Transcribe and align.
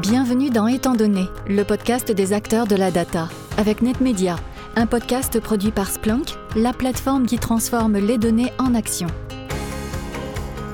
Bienvenue 0.00 0.48
dans 0.48 0.68
Étant 0.68 0.94
donné, 0.94 1.26
le 1.46 1.64
podcast 1.64 2.10
des 2.10 2.32
acteurs 2.32 2.66
de 2.66 2.74
la 2.76 2.90
data, 2.90 3.28
avec 3.58 3.82
NetMedia, 3.82 4.36
un 4.74 4.86
podcast 4.86 5.38
produit 5.38 5.70
par 5.70 5.90
Splunk, 5.90 6.30
la 6.56 6.72
plateforme 6.72 7.26
qui 7.26 7.38
transforme 7.38 7.98
les 7.98 8.16
données 8.16 8.50
en 8.58 8.74
action. 8.74 9.06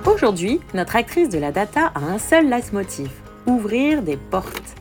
Aujourd'hui, 0.07 0.61
notre 0.73 0.95
actrice 0.95 1.31
de 1.31 1.39
la 1.39 1.51
data 1.51 1.91
a 1.97 1.99
un 1.99 2.19
seul 2.19 2.49
leitmotiv 2.49 3.11
ouvrir 3.49 4.05
des 4.05 4.17
portes. 4.17 4.77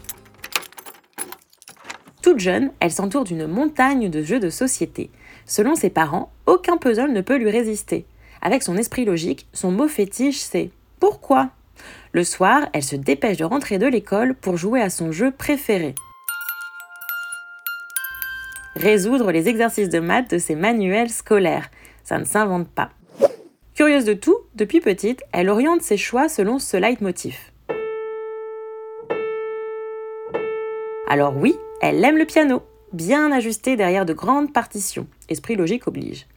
Toute 2.21 2.37
jeune, 2.37 2.69
elle 2.79 2.91
s'entoure 2.91 3.23
d'une 3.23 3.47
montagne 3.47 4.07
de 4.07 4.21
jeux 4.21 4.39
de 4.39 4.51
société. 4.51 5.09
Selon 5.47 5.73
ses 5.73 5.89
parents, 5.89 6.31
aucun 6.45 6.77
puzzle 6.77 7.11
ne 7.11 7.21
peut 7.21 7.37
lui 7.37 7.49
résister. 7.49 8.05
Avec 8.43 8.61
son 8.61 8.77
esprit 8.77 9.03
logique, 9.03 9.47
son 9.51 9.71
mot 9.71 9.87
fétiche, 9.87 10.37
c'est 10.37 10.69
pourquoi? 10.99 11.49
Le 12.11 12.23
soir, 12.23 12.67
elle 12.73 12.83
se 12.83 12.95
dépêche 12.95 13.37
de 13.37 13.45
rentrer 13.45 13.77
de 13.77 13.87
l'école 13.87 14.35
pour 14.35 14.57
jouer 14.57 14.81
à 14.81 14.89
son 14.89 15.11
jeu 15.11 15.31
préféré. 15.31 15.95
Résoudre 18.75 19.31
les 19.31 19.49
exercices 19.49 19.89
de 19.89 19.99
maths 19.99 20.29
de 20.29 20.37
ses 20.37 20.55
manuels 20.55 21.09
scolaires. 21.09 21.69
Ça 22.03 22.19
ne 22.19 22.25
s'invente 22.25 22.69
pas. 22.69 22.91
Curieuse 23.73 24.05
de 24.05 24.13
tout, 24.13 24.37
depuis 24.55 24.81
petite, 24.81 25.23
elle 25.31 25.49
oriente 25.49 25.81
ses 25.81 25.97
choix 25.97 26.29
selon 26.29 26.59
ce 26.59 26.77
leitmotiv. 26.77 27.37
Alors 31.07 31.37
oui, 31.37 31.55
elle 31.81 32.03
aime 32.03 32.17
le 32.17 32.25
piano, 32.25 32.61
bien 32.91 33.31
ajusté 33.31 33.75
derrière 33.75 34.05
de 34.05 34.13
grandes 34.13 34.51
partitions. 34.51 35.07
Esprit 35.29 35.55
logique 35.55 35.87
oblige. 35.87 36.27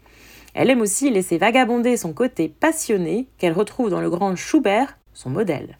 Elle 0.54 0.70
aime 0.70 0.80
aussi 0.80 1.10
laisser 1.10 1.38
vagabonder 1.38 1.96
son 1.96 2.12
côté 2.12 2.48
passionné 2.48 3.26
qu'elle 3.38 3.52
retrouve 3.52 3.90
dans 3.90 4.00
le 4.00 4.10
grand 4.10 4.36
Schubert 4.36 4.98
son 5.14 5.30
modèle. 5.30 5.78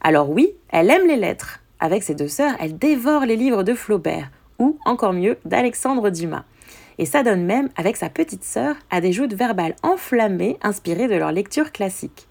Alors 0.00 0.30
oui, 0.30 0.54
elle 0.68 0.90
aime 0.90 1.06
les 1.06 1.16
lettres. 1.16 1.60
Avec 1.80 2.02
ses 2.02 2.14
deux 2.14 2.28
sœurs, 2.28 2.54
elle 2.60 2.78
dévore 2.78 3.26
les 3.26 3.36
livres 3.36 3.62
de 3.62 3.74
Flaubert, 3.74 4.30
ou 4.58 4.78
encore 4.84 5.12
mieux, 5.12 5.38
d'Alexandre 5.44 6.10
Dumas. 6.10 6.44
Et 6.98 7.06
ça 7.06 7.22
donne 7.22 7.44
même, 7.44 7.68
avec 7.76 7.96
sa 7.96 8.08
petite 8.08 8.44
sœur, 8.44 8.76
à 8.90 9.00
des 9.00 9.12
joutes 9.12 9.34
verbales 9.34 9.76
enflammées 9.82 10.58
inspirées 10.62 11.08
de 11.08 11.16
leur 11.16 11.32
lecture 11.32 11.72
classique. 11.72 12.28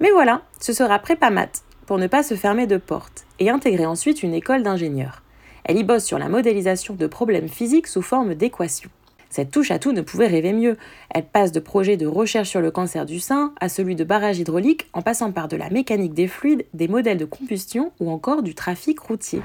Mais 0.00 0.10
voilà, 0.10 0.42
ce 0.60 0.72
sera 0.72 0.98
prépa 0.98 1.30
maths, 1.30 1.62
pour 1.86 1.98
ne 1.98 2.06
pas 2.06 2.22
se 2.22 2.34
fermer 2.34 2.66
de 2.66 2.78
porte, 2.78 3.26
et 3.38 3.50
intégrer 3.50 3.86
ensuite 3.86 4.22
une 4.22 4.34
école 4.34 4.62
d'ingénieurs. 4.62 5.22
Elle 5.64 5.78
y 5.78 5.84
bosse 5.84 6.04
sur 6.04 6.18
la 6.18 6.28
modélisation 6.28 6.94
de 6.94 7.06
problèmes 7.06 7.48
physiques 7.48 7.86
sous 7.86 8.02
forme 8.02 8.34
d'équations. 8.34 8.90
Cette 9.30 9.52
touche 9.52 9.70
à 9.70 9.78
tout 9.78 9.92
ne 9.92 10.02
pouvait 10.02 10.26
rêver 10.26 10.52
mieux. 10.52 10.76
Elle 11.14 11.24
passe 11.24 11.52
de 11.52 11.60
projets 11.60 11.96
de 11.96 12.06
recherche 12.06 12.48
sur 12.48 12.60
le 12.60 12.72
cancer 12.72 13.06
du 13.06 13.20
sein 13.20 13.54
à 13.60 13.68
celui 13.68 13.94
de 13.94 14.02
barrage 14.02 14.40
hydraulique 14.40 14.88
en 14.92 15.02
passant 15.02 15.30
par 15.30 15.46
de 15.46 15.56
la 15.56 15.70
mécanique 15.70 16.14
des 16.14 16.26
fluides, 16.26 16.66
des 16.74 16.88
modèles 16.88 17.18
de 17.18 17.24
combustion 17.24 17.92
ou 18.00 18.10
encore 18.10 18.42
du 18.42 18.56
trafic 18.56 18.98
routier. 18.98 19.40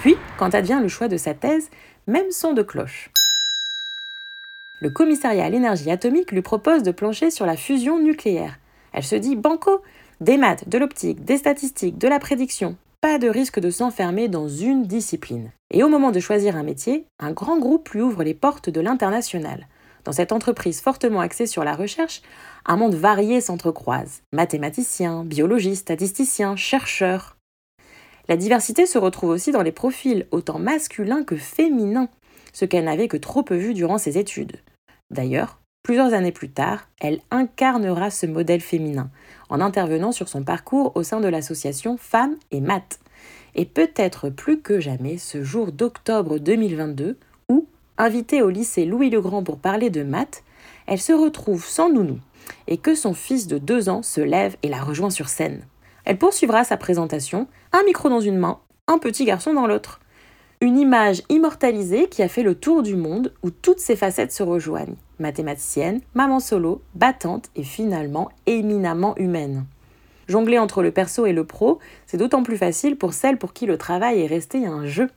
Puis, 0.00 0.16
quand 0.38 0.54
advient 0.54 0.80
le 0.82 0.88
choix 0.88 1.08
de 1.08 1.16
sa 1.16 1.32
thèse, 1.32 1.70
même 2.06 2.30
son 2.30 2.52
de 2.52 2.62
cloche. 2.62 3.10
Le 4.80 4.90
commissariat 4.90 5.44
à 5.44 5.48
l'énergie 5.48 5.90
atomique 5.90 6.32
lui 6.32 6.42
propose 6.42 6.82
de 6.82 6.90
plancher 6.90 7.30
sur 7.30 7.46
la 7.46 7.56
fusion 7.56 7.98
nucléaire. 8.00 8.58
Elle 8.92 9.04
se 9.04 9.14
dit 9.14 9.36
banco, 9.36 9.80
des 10.20 10.36
maths, 10.36 10.68
de 10.68 10.76
l'optique, 10.76 11.24
des 11.24 11.38
statistiques, 11.38 11.98
de 11.98 12.08
la 12.08 12.18
prédiction, 12.18 12.76
pas 13.02 13.18
de 13.18 13.28
risque 13.28 13.58
de 13.58 13.70
s'enfermer 13.70 14.28
dans 14.28 14.46
une 14.46 14.86
discipline. 14.86 15.50
Et 15.72 15.82
au 15.82 15.88
moment 15.88 16.12
de 16.12 16.20
choisir 16.20 16.56
un 16.56 16.62
métier, 16.62 17.04
un 17.18 17.32
grand 17.32 17.58
groupe 17.58 17.88
lui 17.88 18.00
ouvre 18.00 18.22
les 18.22 18.32
portes 18.32 18.70
de 18.70 18.80
l'international. 18.80 19.66
Dans 20.04 20.12
cette 20.12 20.30
entreprise 20.30 20.80
fortement 20.80 21.18
axée 21.18 21.46
sur 21.46 21.64
la 21.64 21.74
recherche, 21.74 22.22
un 22.64 22.76
monde 22.76 22.94
varié 22.94 23.40
s'entrecroise. 23.40 24.22
Mathématiciens, 24.32 25.24
biologistes, 25.24 25.82
statisticiens, 25.82 26.54
chercheurs. 26.54 27.36
La 28.28 28.36
diversité 28.36 28.86
se 28.86 28.98
retrouve 28.98 29.30
aussi 29.30 29.50
dans 29.50 29.62
les 29.62 29.72
profils, 29.72 30.28
autant 30.30 30.60
masculins 30.60 31.24
que 31.24 31.36
féminins, 31.36 32.08
ce 32.52 32.64
qu'elle 32.64 32.84
n'avait 32.84 33.08
que 33.08 33.16
trop 33.16 33.42
peu 33.42 33.56
vu 33.56 33.74
durant 33.74 33.98
ses 33.98 34.16
études. 34.16 34.58
D'ailleurs, 35.10 35.58
plusieurs 35.82 36.14
années 36.14 36.32
plus 36.32 36.50
tard, 36.50 36.88
elle 37.00 37.20
incarnera 37.30 38.10
ce 38.10 38.26
modèle 38.26 38.60
féminin, 38.60 39.10
en 39.48 39.60
intervenant 39.60 40.12
sur 40.12 40.28
son 40.28 40.42
parcours 40.42 40.92
au 40.94 41.02
sein 41.02 41.20
de 41.20 41.28
l'association 41.28 41.96
Femmes 41.96 42.36
et 42.50 42.60
Maths. 42.60 43.00
Et 43.54 43.66
peut-être 43.66 44.30
plus 44.30 44.60
que 44.60 44.80
jamais 44.80 45.18
ce 45.18 45.42
jour 45.42 45.72
d'octobre 45.72 46.38
2022 46.38 47.18
où, 47.48 47.66
invitée 47.98 48.42
au 48.42 48.48
lycée 48.48 48.84
Louis-le-Grand 48.84 49.42
pour 49.42 49.58
parler 49.58 49.90
de 49.90 50.02
maths, 50.02 50.42
elle 50.86 51.00
se 51.00 51.12
retrouve 51.12 51.66
sans 51.66 51.90
nounou 51.90 52.18
et 52.66 52.78
que 52.78 52.94
son 52.94 53.14
fils 53.14 53.46
de 53.46 53.58
deux 53.58 53.88
ans 53.88 54.02
se 54.02 54.20
lève 54.20 54.56
et 54.62 54.68
la 54.68 54.82
rejoint 54.82 55.10
sur 55.10 55.28
scène. 55.28 55.62
Elle 56.04 56.18
poursuivra 56.18 56.64
sa 56.64 56.76
présentation, 56.76 57.46
un 57.72 57.82
micro 57.84 58.08
dans 58.08 58.20
une 58.20 58.38
main, 58.38 58.58
un 58.88 58.98
petit 58.98 59.24
garçon 59.24 59.52
dans 59.52 59.66
l'autre. 59.66 60.00
Une 60.60 60.78
image 60.78 61.22
immortalisée 61.28 62.08
qui 62.08 62.22
a 62.22 62.28
fait 62.28 62.42
le 62.42 62.54
tour 62.54 62.82
du 62.82 62.96
monde 62.96 63.32
où 63.42 63.50
toutes 63.50 63.80
ses 63.80 63.96
facettes 63.96 64.32
se 64.32 64.42
rejoignent. 64.42 64.96
Mathématicienne, 65.22 66.00
maman 66.14 66.40
solo, 66.40 66.82
battante 66.94 67.48
et 67.56 67.62
finalement 67.62 68.28
éminemment 68.44 69.16
humaine. 69.16 69.64
Jongler 70.28 70.58
entre 70.58 70.82
le 70.82 70.90
perso 70.90 71.24
et 71.26 71.32
le 71.32 71.44
pro, 71.44 71.78
c'est 72.06 72.18
d'autant 72.18 72.42
plus 72.42 72.56
facile 72.56 72.96
pour 72.96 73.14
celle 73.14 73.38
pour 73.38 73.52
qui 73.54 73.66
le 73.66 73.78
travail 73.78 74.20
est 74.20 74.26
resté 74.26 74.66
un 74.66 74.86
jeu. 74.86 75.08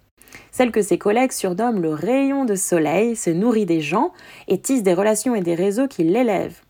Celle 0.51 0.71
que 0.71 0.81
ses 0.81 0.97
collègues 0.97 1.31
surnomment 1.31 1.79
le 1.79 1.93
rayon 1.93 2.45
de 2.45 2.55
soleil 2.55 3.15
se 3.15 3.29
nourrit 3.29 3.65
des 3.65 3.81
gens 3.81 4.11
et 4.47 4.59
tisse 4.59 4.83
des 4.83 4.93
relations 4.93 5.35
et 5.35 5.41
des 5.41 5.55
réseaux 5.55 5.87
qui 5.87 6.03
l'élèvent. 6.03 6.61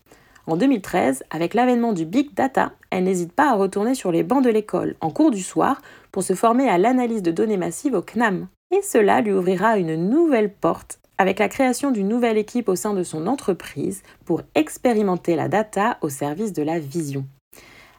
En 0.46 0.56
2013, 0.56 1.24
avec 1.30 1.54
l'avènement 1.54 1.92
du 1.92 2.04
Big 2.04 2.32
Data, 2.34 2.72
elle 2.90 3.04
n'hésite 3.04 3.32
pas 3.32 3.50
à 3.50 3.56
retourner 3.56 3.94
sur 3.94 4.12
les 4.12 4.22
bancs 4.22 4.44
de 4.44 4.50
l'école 4.50 4.94
en 5.00 5.10
cours 5.10 5.32
du 5.32 5.42
soir 5.42 5.80
pour 6.12 6.22
se 6.22 6.34
former 6.34 6.68
à 6.68 6.78
l'analyse 6.78 7.22
de 7.22 7.32
données 7.32 7.56
massives 7.56 7.94
au 7.94 8.02
CNAM. 8.02 8.46
Et 8.70 8.82
cela 8.82 9.20
lui 9.20 9.32
ouvrira 9.32 9.76
une 9.78 10.08
nouvelle 10.08 10.52
porte 10.52 11.00
avec 11.18 11.38
la 11.38 11.48
création 11.48 11.90
d'une 11.90 12.08
nouvelle 12.08 12.38
équipe 12.38 12.68
au 12.68 12.76
sein 12.76 12.94
de 12.94 13.02
son 13.02 13.26
entreprise 13.26 14.02
pour 14.24 14.42
expérimenter 14.54 15.36
la 15.36 15.48
data 15.48 15.98
au 16.02 16.08
service 16.08 16.52
de 16.52 16.62
la 16.62 16.78
vision. 16.78 17.24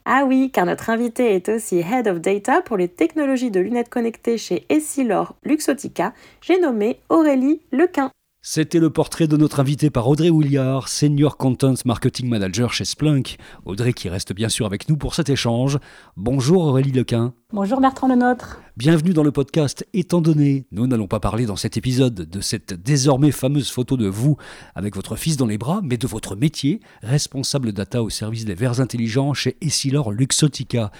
Ah 0.05 0.23
oui, 0.25 0.51
car 0.53 0.65
notre 0.65 0.89
invité 0.89 1.35
est 1.35 1.49
aussi 1.49 1.79
Head 1.79 2.07
of 2.07 2.21
Data 2.21 2.61
pour 2.61 2.77
les 2.77 2.87
technologies 2.87 3.51
de 3.51 3.59
lunettes 3.59 3.89
connectées 3.89 4.37
chez 4.37 4.65
Essilor 4.69 5.35
Luxotica. 5.43 6.13
J'ai 6.39 6.59
nommé 6.59 7.01
Aurélie 7.09 7.61
Lequin. 7.71 8.11
C'était 8.49 8.79
le 8.79 8.89
portrait 8.89 9.27
de 9.27 9.35
notre 9.35 9.59
invité 9.59 9.89
par 9.89 10.07
Audrey 10.07 10.29
Williard, 10.29 10.87
Senior 10.87 11.35
Content 11.35 11.73
Marketing 11.83 12.29
Manager 12.29 12.71
chez 12.71 12.85
Splunk. 12.85 13.35
Audrey 13.65 13.91
qui 13.91 14.07
reste 14.07 14.31
bien 14.31 14.47
sûr 14.47 14.65
avec 14.65 14.87
nous 14.87 14.95
pour 14.95 15.15
cet 15.15 15.27
échange. 15.27 15.79
Bonjour 16.15 16.63
Aurélie 16.63 16.93
Lequin. 16.93 17.33
Bonjour 17.51 17.81
Bertrand 17.81 18.07
Lenôtre. 18.07 18.61
Bienvenue 18.77 19.11
dans 19.11 19.23
le 19.23 19.33
podcast 19.33 19.85
Étant 19.93 20.21
donné, 20.21 20.65
nous 20.71 20.87
n'allons 20.87 21.09
pas 21.09 21.19
parler 21.19 21.45
dans 21.45 21.57
cet 21.57 21.75
épisode 21.75 22.13
de 22.13 22.39
cette 22.39 22.73
désormais 22.73 23.31
fameuse 23.31 23.69
photo 23.69 23.97
de 23.97 24.07
vous 24.07 24.37
avec 24.75 24.95
votre 24.95 25.17
fils 25.17 25.35
dans 25.35 25.45
les 25.45 25.57
bras, 25.57 25.81
mais 25.83 25.97
de 25.97 26.07
votre 26.07 26.37
métier, 26.37 26.79
responsable 27.03 27.73
data 27.73 28.01
au 28.01 28.09
service 28.09 28.45
des 28.45 28.55
verres 28.55 28.79
intelligents 28.79 29.33
chez 29.33 29.57
Essilor 29.59 30.13
Luxotica. 30.13 30.93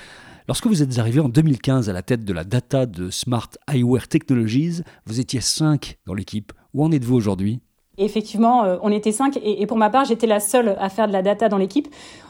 Lorsque 0.50 0.68
vous 0.68 0.82
êtes 0.82 0.98
arrivé 1.00 1.22
en 1.22 1.30
2015 1.30 1.90
à 1.90 1.94
la 1.94 2.02
tête 2.02 2.26
de 2.26 2.34
la 2.34 2.44
data 2.44 2.86
de 2.86 3.10
Smart 3.10 3.50
Eyewear 3.70 4.10
Technologies, 4.10 4.82
vous 5.06 5.22
étiez 5.22 5.40
5 5.40 5.98
dans 6.06 6.14
l'équipe. 6.14 6.52
Où 6.78 6.84
en 6.84 6.92
êtes-vous 6.92 7.16
aujourd'hui? 7.16 7.60
Effectivement, 7.98 8.64
euh, 8.64 8.78
on 8.84 8.92
était 8.92 9.12
5 9.12 9.40
et, 9.42 9.66
pour 9.66 9.78
ma 9.78 9.90
part, 9.90 10.06
j'étais 10.06 10.28
la 10.28 10.40
seule 10.40 10.76
à 10.80 10.90
faire 10.90 11.08
de 11.08 11.12
la 11.12 11.24
data 11.24 11.50
dans 11.50 11.58
l'équipe. 11.58 11.88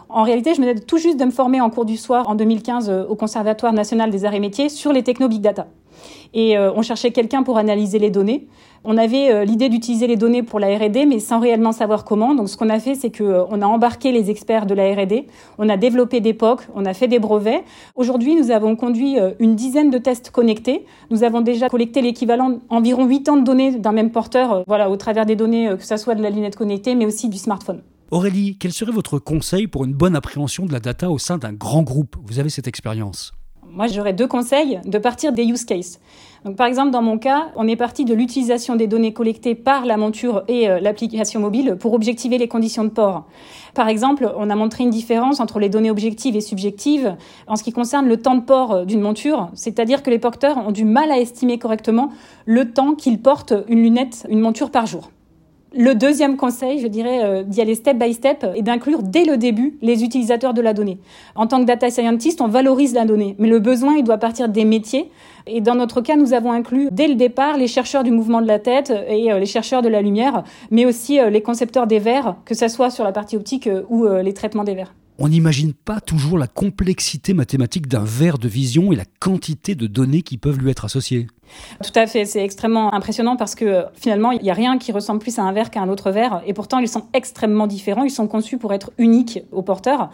En 0.07 0.23
réalité, 0.23 0.53
je 0.53 0.61
venais 0.61 0.75
tout 0.75 0.97
juste 0.97 1.19
de 1.19 1.25
me 1.25 1.31
former 1.31 1.59
en 1.59 1.69
cours 1.69 1.83
du 1.83 1.97
soir 1.97 2.29
en 2.29 2.35
2015 2.35 2.89
euh, 2.89 3.05
au 3.07 3.15
Conservatoire 3.15 3.73
national 3.73 4.09
des 4.09 4.23
arts 4.23 4.35
et 4.35 4.39
métiers 4.39 4.69
sur 4.69 4.93
les 4.93 5.03
techno 5.03 5.27
big 5.27 5.41
data. 5.41 5.67
Et 6.33 6.57
euh, 6.57 6.71
on 6.75 6.81
cherchait 6.81 7.11
quelqu'un 7.11 7.43
pour 7.43 7.57
analyser 7.57 7.99
les 7.99 8.09
données. 8.09 8.47
On 8.83 8.97
avait 8.97 9.31
euh, 9.31 9.43
l'idée 9.43 9.69
d'utiliser 9.69 10.07
les 10.07 10.15
données 10.15 10.43
pour 10.43 10.59
la 10.59 10.77
R&D, 10.77 11.05
mais 11.05 11.19
sans 11.19 11.39
réellement 11.39 11.71
savoir 11.71 12.05
comment. 12.05 12.35
Donc, 12.35 12.49
ce 12.49 12.57
qu'on 12.57 12.69
a 12.69 12.79
fait, 12.79 12.95
c'est 12.95 13.09
que 13.09 13.23
euh, 13.23 13.43
on 13.49 13.61
a 13.61 13.65
embarqué 13.65 14.11
les 14.11 14.29
experts 14.29 14.65
de 14.65 14.73
la 14.73 14.93
R&D. 14.93 15.27
On 15.57 15.67
a 15.69 15.77
développé 15.77 16.19
des 16.19 16.33
POC, 16.33 16.61
on 16.75 16.85
a 16.85 16.93
fait 16.93 17.07
des 17.07 17.19
brevets. 17.19 17.63
Aujourd'hui, 17.95 18.35
nous 18.35 18.51
avons 18.51 18.75
conduit 18.75 19.17
une 19.39 19.55
dizaine 19.55 19.89
de 19.89 19.97
tests 19.97 20.31
connectés. 20.31 20.85
Nous 21.09 21.23
avons 21.23 21.41
déjà 21.41 21.69
collecté 21.69 22.01
l'équivalent 22.01 22.59
environ 22.69 23.05
8 23.05 23.29
ans 23.29 23.37
de 23.37 23.43
données 23.43 23.71
d'un 23.71 23.91
même 23.91 24.11
porteur, 24.11 24.63
voilà, 24.67 24.89
au 24.89 24.97
travers 24.97 25.25
des 25.25 25.35
données, 25.35 25.71
que 25.77 25.85
ce 25.85 25.97
soit 25.97 26.15
de 26.15 26.21
la 26.21 26.29
lunette 26.29 26.55
connectée, 26.55 26.95
mais 26.95 27.05
aussi 27.05 27.29
du 27.29 27.37
smartphone. 27.37 27.81
Aurélie, 28.11 28.57
quel 28.57 28.71
serait 28.71 28.91
votre 28.91 29.19
conseil 29.19 29.67
pour 29.67 29.83
une 29.83 29.93
bonne 29.93 30.15
appréhension 30.15 30.65
de 30.65 30.71
la 30.71 30.79
data 30.79 31.09
au 31.09 31.17
sein 31.17 31.37
d'un 31.37 31.51
grand 31.51 31.83
groupe? 31.83 32.15
Vous 32.23 32.39
avez 32.39 32.49
cette 32.49 32.67
expérience? 32.67 33.33
Moi, 33.77 33.85
j'aurais 33.85 34.13
deux 34.13 34.25
conseils 34.25 34.79
de 34.85 34.97
partir 34.97 35.33
des 35.33 35.43
use 35.43 35.63
cases. 35.63 35.99
Donc, 36.45 36.55
par 36.55 36.65
exemple, 36.65 36.89
dans 36.89 37.03
mon 37.03 37.19
cas, 37.19 37.49
on 37.55 37.67
est 37.67 37.75
parti 37.75 38.05
de 38.05 38.15
l'utilisation 38.15 38.75
des 38.75 38.87
données 38.87 39.13
collectées 39.13 39.53
par 39.53 39.85
la 39.85 39.97
monture 39.97 40.43
et 40.47 40.67
euh, 40.67 40.79
l'application 40.79 41.39
mobile 41.39 41.77
pour 41.79 41.93
objectiver 41.93 42.39
les 42.39 42.47
conditions 42.47 42.83
de 42.83 42.89
port. 42.89 43.25
Par 43.75 43.87
exemple, 43.87 44.33
on 44.35 44.49
a 44.49 44.55
montré 44.55 44.83
une 44.83 44.89
différence 44.89 45.39
entre 45.39 45.59
les 45.59 45.69
données 45.69 45.91
objectives 45.91 46.35
et 46.35 46.41
subjectives 46.41 47.15
en 47.45 47.55
ce 47.55 47.61
qui 47.61 47.71
concerne 47.71 48.07
le 48.07 48.17
temps 48.17 48.33
de 48.33 48.41
port 48.41 48.71
euh, 48.71 48.85
d'une 48.85 49.01
monture, 49.01 49.51
c'est-à-dire 49.53 50.01
que 50.01 50.09
les 50.09 50.17
porteurs 50.17 50.57
ont 50.57 50.71
du 50.71 50.83
mal 50.83 51.11
à 51.11 51.19
estimer 51.19 51.59
correctement 51.59 52.09
le 52.47 52.73
temps 52.73 52.95
qu'ils 52.95 53.21
portent 53.21 53.53
une 53.67 53.83
lunette, 53.83 54.25
une 54.27 54.39
monture 54.39 54.71
par 54.71 54.87
jour. 54.87 55.11
Le 55.79 55.93
deuxième 55.93 56.37
conseil, 56.37 56.79
je 56.79 56.87
dirais, 56.87 57.23
euh, 57.23 57.43
d'y 57.43 57.61
aller 57.61 57.75
step 57.75 57.99
by 57.99 58.11
step 58.11 58.43
et 58.55 58.63
d'inclure 58.63 59.03
dès 59.03 59.25
le 59.25 59.37
début 59.37 59.77
les 59.83 60.03
utilisateurs 60.03 60.55
de 60.55 60.61
la 60.61 60.73
donnée. 60.73 60.97
En 61.35 61.45
tant 61.45 61.59
que 61.59 61.65
data 61.65 61.91
scientist, 61.91 62.41
on 62.41 62.47
valorise 62.47 62.95
la 62.95 63.05
donnée, 63.05 63.35
mais 63.37 63.47
le 63.47 63.59
besoin, 63.59 63.93
il 63.95 64.03
doit 64.03 64.17
partir 64.17 64.49
des 64.49 64.65
métiers. 64.65 65.11
Et 65.45 65.61
dans 65.61 65.75
notre 65.75 66.01
cas, 66.01 66.15
nous 66.15 66.33
avons 66.33 66.51
inclus 66.51 66.87
dès 66.91 67.07
le 67.07 67.13
départ 67.13 67.57
les 67.57 67.67
chercheurs 67.67 68.03
du 68.03 68.09
mouvement 68.09 68.41
de 68.41 68.47
la 68.47 68.57
tête 68.57 68.91
et 69.07 69.31
euh, 69.31 69.37
les 69.37 69.45
chercheurs 69.45 69.83
de 69.83 69.87
la 69.87 70.01
lumière, 70.01 70.43
mais 70.71 70.87
aussi 70.87 71.19
euh, 71.19 71.29
les 71.29 71.43
concepteurs 71.43 71.85
des 71.85 71.99
verres, 71.99 72.37
que 72.45 72.55
ce 72.55 72.69
soit 72.69 72.89
sur 72.89 73.03
la 73.03 73.11
partie 73.11 73.37
optique 73.37 73.69
ou 73.89 74.07
les 74.07 74.33
traitements 74.33 74.63
des 74.63 74.73
verres 74.73 74.95
on 75.19 75.29
n'imagine 75.29 75.73
pas 75.73 75.99
toujours 75.99 76.37
la 76.37 76.47
complexité 76.47 77.33
mathématique 77.33 77.87
d'un 77.87 78.03
verre 78.03 78.37
de 78.37 78.47
vision 78.47 78.91
et 78.91 78.95
la 78.95 79.05
quantité 79.19 79.75
de 79.75 79.87
données 79.87 80.21
qui 80.21 80.37
peuvent 80.37 80.59
lui 80.59 80.69
être 80.69 80.85
associées. 80.85 81.27
Tout 81.83 81.97
à 81.97 82.07
fait, 82.07 82.25
c'est 82.25 82.43
extrêmement 82.43 82.93
impressionnant 82.93 83.35
parce 83.35 83.55
que 83.55 83.85
finalement, 83.93 84.31
il 84.31 84.41
n'y 84.41 84.51
a 84.51 84.53
rien 84.53 84.77
qui 84.77 84.91
ressemble 84.91 85.19
plus 85.19 85.39
à 85.39 85.43
un 85.43 85.53
verre 85.53 85.71
qu'à 85.71 85.81
un 85.81 85.89
autre 85.89 86.11
verre 86.11 86.41
et 86.45 86.53
pourtant 86.53 86.79
ils 86.79 86.89
sont 86.89 87.05
extrêmement 87.13 87.67
différents, 87.67 88.03
ils 88.03 88.11
sont 88.11 88.27
conçus 88.27 88.57
pour 88.57 88.73
être 88.73 88.91
uniques 88.97 89.39
au 89.51 89.61
porteur. 89.61 90.09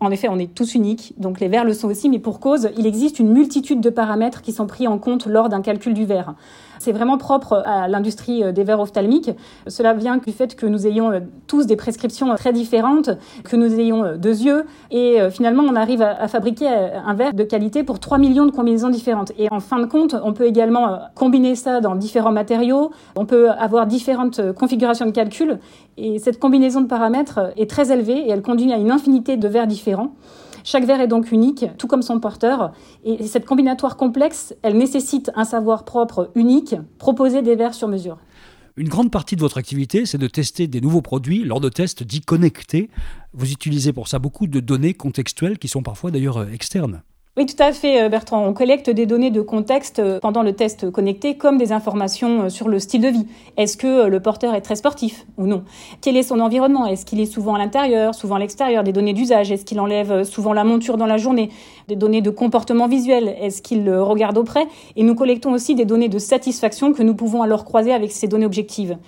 En 0.00 0.10
effet, 0.10 0.28
on 0.28 0.38
est 0.38 0.52
tous 0.52 0.74
uniques, 0.74 1.14
donc 1.18 1.38
les 1.38 1.48
verres 1.48 1.64
le 1.64 1.74
sont 1.74 1.88
aussi, 1.88 2.10
mais 2.10 2.18
pour 2.18 2.40
cause, 2.40 2.70
il 2.76 2.86
existe 2.86 3.20
une 3.20 3.32
multitude 3.32 3.80
de 3.80 3.90
paramètres 3.90 4.42
qui 4.42 4.52
sont 4.52 4.66
pris 4.66 4.88
en 4.88 4.98
compte 4.98 5.26
lors 5.26 5.48
d'un 5.48 5.62
calcul 5.62 5.94
du 5.94 6.04
verre. 6.04 6.34
C'est 6.82 6.90
vraiment 6.90 7.16
propre 7.16 7.62
à 7.64 7.86
l'industrie 7.86 8.52
des 8.52 8.64
verres 8.64 8.80
ophtalmiques. 8.80 9.30
Cela 9.68 9.94
vient 9.94 10.16
du 10.16 10.32
fait 10.32 10.56
que 10.56 10.66
nous 10.66 10.84
ayons 10.84 11.12
euh, 11.12 11.20
tous 11.46 11.66
des 11.66 11.76
prescriptions 11.76 12.34
très 12.34 12.52
différentes, 12.52 13.10
que 13.44 13.54
nous 13.54 13.78
ayons 13.78 14.02
euh, 14.02 14.16
deux 14.16 14.42
yeux, 14.42 14.64
et 14.90 15.20
euh, 15.20 15.30
finalement, 15.30 15.62
on 15.62 15.76
arrive 15.76 16.02
à 16.02 16.26
fabriquer 16.26 16.66
un 16.66 17.14
verre 17.14 17.32
de 17.34 17.44
qualité 17.44 17.84
pour 17.84 18.00
3 18.00 18.18
millions 18.18 18.46
de 18.46 18.50
combinaisons 18.50 18.88
différentes. 18.88 19.30
Et 19.38 19.46
en 19.52 19.60
fin 19.60 19.78
de 19.78 19.86
compte, 19.86 20.16
on 20.24 20.32
peut 20.32 20.46
également 20.46 20.98
combiner 21.14 21.54
ça 21.54 21.80
dans 21.80 21.94
différents 21.94 22.32
matériaux, 22.32 22.90
on 23.14 23.26
peut 23.26 23.50
avoir 23.50 23.86
différentes 23.86 24.52
configurations 24.54 25.06
de 25.06 25.12
calcul, 25.12 25.60
et 25.96 26.18
cette 26.18 26.40
combinaison 26.40 26.80
de 26.80 26.88
paramètres 26.88 27.52
est 27.56 27.70
très 27.70 27.92
élevée 27.92 28.26
et 28.26 28.30
elle 28.30 28.42
conduit 28.42 28.72
à 28.72 28.76
une 28.76 28.90
infinité 28.90 29.36
de 29.36 29.46
verres 29.46 29.68
différents. 29.68 30.14
Chaque 30.64 30.84
verre 30.84 31.00
est 31.00 31.08
donc 31.08 31.32
unique, 31.32 31.66
tout 31.78 31.86
comme 31.86 32.02
son 32.02 32.20
porteur. 32.20 32.72
Et 33.04 33.26
cette 33.26 33.46
combinatoire 33.46 33.96
complexe, 33.96 34.54
elle 34.62 34.76
nécessite 34.76 35.30
un 35.34 35.44
savoir 35.44 35.84
propre 35.84 36.30
unique, 36.34 36.74
proposer 36.98 37.42
des 37.42 37.56
verres 37.56 37.74
sur 37.74 37.88
mesure. 37.88 38.18
Une 38.76 38.88
grande 38.88 39.10
partie 39.10 39.36
de 39.36 39.40
votre 39.42 39.58
activité, 39.58 40.06
c'est 40.06 40.18
de 40.18 40.26
tester 40.26 40.66
des 40.66 40.80
nouveaux 40.80 41.02
produits 41.02 41.44
lors 41.44 41.60
de 41.60 41.68
tests 41.68 42.02
dits 42.02 42.22
connectés. 42.22 42.88
Vous 43.34 43.52
utilisez 43.52 43.92
pour 43.92 44.08
ça 44.08 44.18
beaucoup 44.18 44.46
de 44.46 44.60
données 44.60 44.94
contextuelles 44.94 45.58
qui 45.58 45.68
sont 45.68 45.82
parfois 45.82 46.10
d'ailleurs 46.10 46.48
externes. 46.48 47.02
Oui, 47.38 47.46
tout 47.46 47.56
à 47.60 47.72
fait, 47.72 48.02
euh, 48.02 48.08
Bertrand. 48.10 48.46
On 48.46 48.52
collecte 48.52 48.90
des 48.90 49.06
données 49.06 49.30
de 49.30 49.40
contexte 49.40 50.00
euh, 50.00 50.20
pendant 50.20 50.42
le 50.42 50.52
test 50.52 50.90
connecté 50.90 51.38
comme 51.38 51.56
des 51.56 51.72
informations 51.72 52.42
euh, 52.42 52.48
sur 52.50 52.68
le 52.68 52.78
style 52.78 53.00
de 53.00 53.08
vie. 53.08 53.26
Est-ce 53.56 53.78
que 53.78 54.06
le 54.06 54.20
porteur 54.20 54.54
est 54.54 54.60
très 54.60 54.76
sportif 54.76 55.24
ou 55.38 55.46
non? 55.46 55.64
Quel 56.02 56.18
est 56.18 56.24
son 56.24 56.40
environnement? 56.40 56.84
Est-ce 56.84 57.06
qu'il 57.06 57.20
est 57.20 57.26
souvent 57.26 57.54
à 57.54 57.58
l'intérieur, 57.58 58.14
souvent 58.14 58.34
à 58.34 58.38
l'extérieur? 58.38 58.84
Des 58.84 58.92
données 58.92 59.14
d'usage. 59.14 59.50
Est-ce 59.50 59.64
qu'il 59.64 59.80
enlève 59.80 60.24
souvent 60.24 60.52
la 60.52 60.62
monture 60.62 60.98
dans 60.98 61.06
la 61.06 61.16
journée? 61.16 61.48
Des 61.88 61.96
données 61.96 62.20
de 62.20 62.28
comportement 62.28 62.86
visuel. 62.86 63.34
Est-ce 63.40 63.62
qu'il 63.62 63.90
regarde 63.90 64.36
auprès 64.36 64.66
Et 64.96 65.02
nous 65.02 65.14
collectons 65.14 65.54
aussi 65.54 65.74
des 65.74 65.86
données 65.86 66.10
de 66.10 66.18
satisfaction 66.18 66.92
que 66.92 67.02
nous 67.02 67.14
pouvons 67.14 67.40
alors 67.40 67.64
croiser 67.64 67.94
avec 67.94 68.12
ces 68.12 68.28
données 68.28 68.44
objectives. 68.44 68.98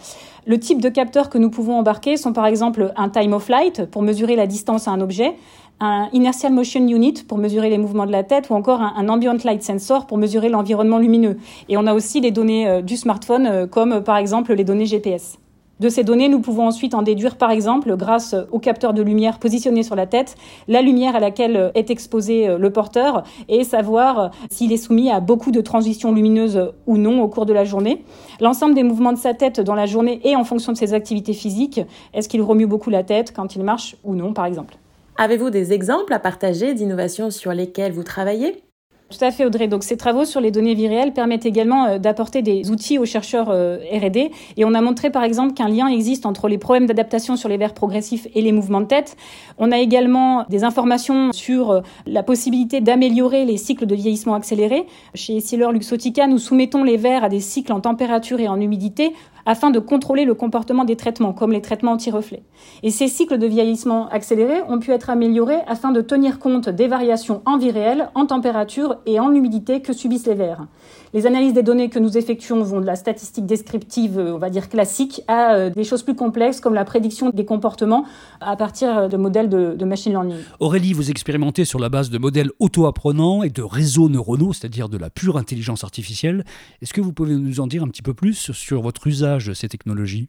Le 0.47 0.61
type 0.61 0.82
de 0.82 0.91
capteurs 0.91 1.31
que 1.31 1.38
nous 1.38 1.49
pouvons 1.49 1.79
embarquer 1.79 2.19
sont 2.19 2.35
par 2.35 2.44
exemple 2.44 2.93
un 2.97 3.09
time 3.09 3.32
of 3.32 3.44
flight 3.44 3.87
pour 3.87 4.03
mesurer 4.03 4.37
la 4.37 4.47
distance 4.47 4.88
à 4.88 4.91
un 4.91 5.00
objet, 5.00 5.35
un 5.81 6.09
Inertial 6.12 6.53
Motion 6.53 6.87
Unit 6.87 7.25
pour 7.26 7.38
mesurer 7.38 7.71
les 7.71 7.79
mouvements 7.79 8.06
de 8.06 8.12
la 8.12 8.23
tête 8.23 8.50
ou 8.50 8.55
encore 8.55 8.81
un, 8.81 9.09
Ambient 9.09 9.37
Light 9.44 9.62
Sensor 9.62 10.06
pour 10.06 10.19
mesurer 10.19 10.49
l'environnement 10.49 10.99
lumineux. 10.99 11.37
Et 11.69 11.76
on 11.76 11.87
a 11.87 11.94
aussi 11.94 12.21
les 12.21 12.31
données 12.31 12.69
euh, 12.69 12.82
du 12.82 12.97
smartphone 12.97 13.47
euh, 13.47 13.67
comme 13.67 13.93
euh, 13.93 14.00
par 14.00 14.17
exemple 14.17 14.55
les 14.55 14.65
données 14.65 14.87
GPS. 14.87 15.38
De 15.81 15.88
ces 15.88 16.05
données, 16.05 16.29
nous 16.29 16.38
pouvons 16.38 16.69
ensuite 16.69 16.94
en 16.94 17.03
déduire, 17.03 17.37
par 17.37 17.50
exemple, 17.50 17.97
grâce 17.97 18.37
au 18.53 18.61
capteur 18.61 18.94
de 18.94 19.03
lumière 19.03 19.41
positionné 19.41 19.82
sur 19.82 19.97
la 19.97 20.06
tête, 20.06 20.37
la 20.69 20.82
lumière 20.82 21.17
à 21.17 21.21
laquelle 21.21 21.73
est 21.75 21.91
exposé 21.91 22.47
le 22.56 22.70
porteur 22.70 23.25
et 23.49 23.65
savoir 23.65 24.31
s'il 24.50 24.73
est 24.73 24.77
soumis 24.77 25.11
à 25.11 25.19
beaucoup 25.19 25.50
de 25.50 25.61
transitions 25.61 26.12
lumineuses 26.12 26.70
ou 26.87 26.97
non 26.97 27.20
au 27.20 27.29
cours 27.29 27.44
de 27.44 27.53
la 27.53 27.65
journée. 27.65 28.05
L'ensemble 28.41 28.75
des 28.75 28.85
mouvements 28.85 29.12
de 29.12 29.19
sa 29.19 29.35
tête 29.35 29.61
dans 29.61 29.75
la 29.75 29.87
journée 29.87 30.20
et 30.23 30.37
en 30.37 30.44
fonction 30.44 30.70
de 30.70 30.77
ses 30.77 30.94
activités 30.94 31.32
physiques. 31.32 31.81
Est-ce 32.15 32.29
qu'il 32.29 32.41
remue 32.41 32.67
beaucoup 32.67 32.91
la 32.91 33.03
tête 33.03 33.32
quand 33.35 33.56
il 33.56 33.65
marche 33.65 33.97
ou 34.05 34.15
non, 34.15 34.32
par 34.32 34.47
exemple. 34.47 34.77
Avez-vous 35.16 35.50
des 35.50 35.72
exemples 35.72 36.12
à 36.12 36.19
partager 36.19 36.75
d'innovations 36.75 37.31
sur 37.31 37.52
lesquelles 37.52 37.93
vous 37.93 38.02
travaillez? 38.02 38.64
Tout 39.11 39.25
à 39.25 39.31
fait, 39.31 39.44
Audrey. 39.44 39.69
Donc, 39.69 39.84
ces 39.84 39.96
travaux 39.96 40.25
sur 40.25 40.40
les 40.40 40.50
données 40.50 40.75
virielles 40.75 41.12
permettent 41.12 41.46
également 41.46 41.84
euh, 41.84 41.99
d'apporter 41.99 42.43
des 42.43 42.69
outils 42.70 42.99
aux 42.99 43.05
chercheurs 43.05 43.49
euh, 43.50 43.76
R&D. 43.93 44.32
Et 44.56 44.64
on 44.64 44.75
a 44.75 44.81
montré, 44.81 45.11
par 45.11 45.22
exemple, 45.22 45.55
qu'un 45.55 45.69
lien 45.69 45.87
existe 45.87 46.26
entre 46.26 46.49
les 46.49 46.58
problèmes 46.58 46.87
d'adaptation 46.87 47.37
sur 47.37 47.49
les 47.49 47.56
verres 47.56 47.75
progressifs 47.75 48.26
et 48.34 48.40
les 48.40 48.50
mouvements 48.50 48.81
de 48.81 48.87
tête. 48.87 49.16
On 49.56 49.70
a 49.70 49.78
également 49.78 50.46
des 50.49 50.64
informations 50.64 51.31
sur 51.32 51.70
euh, 51.70 51.81
la 52.06 52.25
possibilité 52.25 52.81
d'améliorer 52.81 53.44
les 53.44 53.56
cycles 53.56 53.87
de 53.87 53.94
vieillissement 53.94 54.34
accéléré. 54.34 54.84
Chez 55.14 55.38
Sealer 55.38 55.70
Luxotica, 55.70 56.26
nous 56.26 56.38
soumettons 56.38 56.82
les 56.82 56.96
verres 56.96 57.22
à 57.22 57.28
des 57.28 57.40
cycles 57.40 57.72
en 57.72 57.81
température 57.81 58.40
et 58.40 58.49
en 58.49 58.60
humidité 58.60 59.12
afin 59.46 59.70
de 59.70 59.79
contrôler 59.79 60.25
le 60.25 60.35
comportement 60.35 60.85
des 60.85 60.96
traitements, 60.96 61.32
comme 61.32 61.52
les 61.52 61.62
traitements 61.62 61.93
anti-reflets. 61.93 62.43
Et 62.82 62.91
ces 62.91 63.08
cycles 63.08 63.38
de 63.38 63.46
vieillissement 63.46 64.08
accéléré 64.08 64.62
ont 64.69 64.79
pu 64.79 64.91
être 64.91 65.11
améliorés 65.11 65.61
afin 65.67 65.93
de 65.93 66.00
tenir 66.00 66.38
compte 66.38 66.69
des 66.69 66.88
variations 66.88 67.43
en 67.46 67.58
vie 67.58 67.70
réelle, 67.70 68.08
en 68.14 68.26
température 68.26 68.96
et 69.06 69.20
en 69.20 69.32
humidité 69.32 69.82
que 69.82 69.93
subissent 69.93 70.26
les 70.26 70.35
vers. 70.35 70.67
Les 71.12 71.26
analyses 71.26 71.52
des 71.52 71.62
données 71.62 71.91
que 71.91 71.99
nous 71.99 72.19
effectuons 72.19 72.62
vont 72.62 72.81
de 72.81 72.87
la 72.87 72.96
statistique 72.96 73.46
descriptive, 73.46 74.19
on 74.19 74.38
va 74.38 74.50
dire 74.50 74.69
classique, 74.69 75.23
à 75.29 75.55
euh, 75.55 75.70
des 75.70 75.85
choses 75.85 76.02
plus 76.02 76.17
complexes 76.17 76.61
comme 76.61 76.75
la 76.75 76.85
prédiction 76.85 77.31
des 77.31 77.44
comportements 77.44 78.05
à 78.41 78.56
partir 78.56 79.08
de 79.08 79.17
modèles 79.17 79.49
de, 79.49 79.75
de 79.76 79.85
machine 79.85 80.12
learning. 80.12 80.37
Aurélie, 80.61 80.93
vous 80.93 81.11
expérimentez 81.11 81.64
sur 81.64 81.79
la 81.79 81.88
base 81.88 82.11
de 82.11 82.19
modèles 82.19 82.50
auto-apprenants 82.58 83.43
et 83.43 83.50
de 83.50 83.62
réseaux 83.62 84.08
neuronaux, 84.08 84.52
c'est-à-dire 84.52 84.88
de 84.88 84.99
la 84.99 85.11
pure 85.11 85.37
intelligence 85.37 85.85
artificielle. 85.85 86.44
Est-ce 86.82 86.93
que 86.93 87.00
vous 87.00 87.12
pouvez 87.12 87.35
nous 87.35 87.61
en 87.61 87.67
dire 87.67 87.82
un 87.82 87.88
petit 87.88 88.02
peu 88.02 88.14
plus 88.14 88.52
sur 88.52 88.82
votre 88.82 89.06
usage 89.06 89.33
de 89.42 89.54
ces 89.54 89.69
technologies 89.69 90.28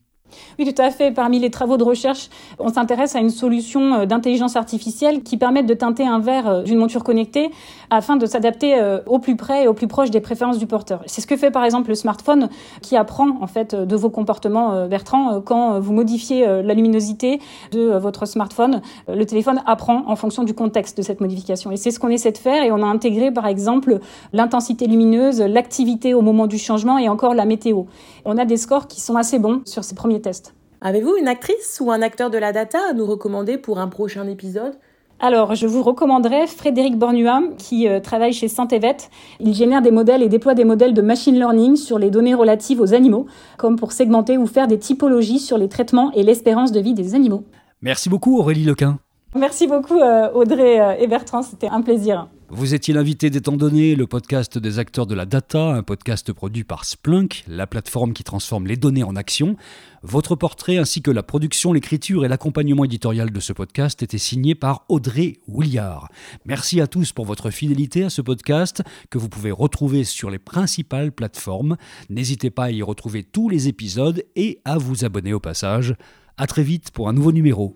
oui, 0.60 0.74
tout 0.74 0.82
à 0.82 0.92
fait. 0.92 1.12
Parmi 1.12 1.40
les 1.40 1.50
travaux 1.50 1.78
de 1.78 1.84
recherche, 1.84 2.30
on 2.60 2.70
s'intéresse 2.70 3.16
à 3.16 3.20
une 3.20 3.30
solution 3.30 3.94
euh, 3.94 4.06
d'intelligence 4.06 4.56
artificielle 4.56 5.24
qui 5.24 5.38
permette 5.38 5.66
de 5.66 5.74
teinter 5.74 6.06
un 6.06 6.20
verre 6.20 6.48
euh, 6.48 6.64
d'une 6.64 6.78
monture 6.78 7.04
connectée 7.04 7.50
afin 7.90 8.16
de 8.16 8.26
s'adapter 8.26 8.76
euh, 8.76 9.00
au 9.06 9.20
plus 9.20 9.36
près 9.36 9.64
et 9.64 9.68
au 9.68 9.74
plus 9.74 9.88
proche 9.88 10.12
des 10.12 10.22
préférences 10.22 10.58
du 10.58 10.68
porteur. 10.68 11.02
C'est 11.06 11.22
ce 11.22 11.28
que 11.28 11.38
fait 11.38 11.52
par 11.52 11.64
exemple 11.64 11.90
le 11.90 11.96
smartphone 11.96 12.50
qui 12.82 12.96
apprend 12.96 13.38
en 13.42 13.48
fait 13.48 13.76
de 13.76 13.96
vos 13.96 14.10
comportements, 14.10 14.88
Bertrand. 14.88 15.42
Quand 15.42 15.80
vous 15.80 15.94
modifiez 15.94 16.46
la 16.46 16.74
luminosité 16.74 17.40
de 17.72 17.98
votre 17.98 18.26
smartphone, 18.26 18.82
le 19.08 19.26
téléphone 19.26 19.62
apprend 19.66 20.04
en 20.08 20.16
fonction 20.16 20.44
du 20.44 20.54
contexte 20.54 20.98
de 20.98 21.02
cette 21.02 21.22
modification. 21.22 21.72
Et 21.72 21.78
c'est 21.78 21.92
ce 21.92 22.00
qu'on 22.00 22.10
essaie 22.10 22.32
de 22.32 22.38
faire 22.38 22.64
et 22.64 22.72
on 22.72 22.82
a 22.82 22.86
intégré 22.86 23.32
par 23.32 23.48
exemple 23.48 24.00
l'intensité 24.34 24.88
lumineuse, 24.88 25.42
l'activité 25.42 26.14
au 26.14 26.22
moment 26.22 26.48
du 26.48 26.58
changement 26.58 26.98
et 26.98 27.10
encore 27.10 27.34
la 27.34 27.46
météo. 27.46 27.84
On 28.26 28.38
a 28.38 28.46
des 28.46 28.58
scores 28.58 28.88
qui 28.88 29.02
sont 29.02 29.16
assez 29.16 29.40
bons 29.40 29.62
sur 29.66 29.84
ces 29.84 29.96
premiers 29.96 30.22
tests. 30.26 30.56
Avez-vous 30.82 31.18
une 31.18 31.28
actrice 31.28 31.80
ou 31.84 31.92
un 31.92 32.02
acteur 32.02 32.30
de 32.32 32.38
la 32.38 32.52
data 32.52 32.80
à 32.90 32.94
nous 32.94 33.06
recommander 33.06 33.58
pour 33.58 33.78
un 33.80 33.88
prochain 33.88 34.28
épisode? 34.28 34.74
Alors, 35.20 35.56
je 35.56 35.68
vous 35.68 35.84
recommanderais 35.84 36.48
Frédéric 36.48 36.98
Bornuam, 36.98 37.56
qui 37.58 37.88
euh, 37.88 38.00
travaille 38.00 38.34
chez 38.34 38.48
Santévet. 38.48 38.98
Il 39.40 39.54
génère 39.54 39.82
des 39.82 39.92
modèles 39.92 40.24
et 40.24 40.30
déploie 40.30 40.56
des 40.56 40.66
modèles 40.66 40.94
de 40.94 41.02
machine 41.02 41.36
learning 41.36 41.76
sur 41.76 42.00
les 42.00 42.10
données 42.10 42.34
relatives 42.34 42.82
aux 42.82 42.94
animaux, 42.94 43.28
comme 43.58 43.78
pour 43.78 43.92
segmenter 43.92 44.38
ou 44.38 44.48
faire 44.48 44.68
des 44.68 44.80
typologies 44.80 45.40
sur 45.40 45.58
les 45.58 45.70
traitements 45.70 46.12
et 46.14 46.24
l'espérance 46.24 46.72
de 46.72 46.80
vie 46.80 46.94
des 46.94 47.14
animaux. 47.14 47.44
Merci 47.82 48.10
beaucoup, 48.10 48.40
Aurélie 48.40 48.66
Lequin. 48.66 48.98
Merci 49.36 49.68
beaucoup, 49.68 50.00
euh, 50.00 50.32
Audrey 50.34 50.82
euh, 50.82 50.96
et 51.00 51.08
Bertrand. 51.08 51.44
C'était 51.44 51.70
un 51.70 51.82
plaisir. 51.82 52.28
Vous 52.56 52.74
étiez 52.74 52.94
l'invité 52.94 53.30
d'étant 53.30 53.58
donné, 53.58 53.96
le 53.96 54.08
podcast 54.08 54.58
des 54.58 54.80
acteurs 54.80 55.06
de 55.06 55.14
la 55.14 55.26
data, 55.26 55.74
un 55.74 55.84
podcast 55.84 56.32
produit 56.32 56.64
par 56.64 56.86
Splunk, 56.86 57.44
la 57.50 57.68
plateforme 57.68 58.14
qui 58.14 58.24
transforme 58.24 58.66
les 58.66 58.78
données 58.78 59.04
en 59.04 59.18
action? 59.18 59.58
Votre 60.04 60.38
portrait 60.38 60.78
ainsi 60.78 61.02
que 61.02 61.12
la 61.12 61.22
production, 61.22 61.74
l'écriture 61.74 62.24
et 62.24 62.30
l'accompagnement 62.30 62.86
éditorial 62.86 63.30
de 63.32 63.40
ce 63.42 63.52
podcast 63.52 64.02
étaient 64.04 64.18
signés 64.18 64.56
par 64.56 64.86
Audrey 64.88 65.34
Williard. 65.50 66.08
Merci 66.46 66.80
à 66.80 66.88
tous 66.88 67.12
pour 67.12 67.26
votre 67.26 67.50
fidélité 67.50 68.06
à 68.06 68.10
ce 68.10 68.22
podcast 68.22 68.84
que 69.10 69.18
vous 69.18 69.28
pouvez 69.28 69.52
retrouver 69.52 70.06
sur 70.06 70.32
les 70.32 70.40
principales 70.40 71.12
plateformes. 71.12 71.76
N'hésitez 72.10 72.52
pas 72.52 72.66
à 72.66 72.72
y 72.72 72.82
retrouver 72.82 73.24
tous 73.24 73.50
les 73.50 73.68
épisodes 73.68 74.24
et 74.38 74.62
à 74.64 74.78
vous 74.78 75.04
abonner 75.04 75.34
au 75.34 75.42
passage. 75.42 75.94
À 76.38 76.48
très 76.48 76.64
vite 76.64 76.92
pour 76.92 77.10
un 77.10 77.14
nouveau 77.14 77.34
numéro. 77.34 77.76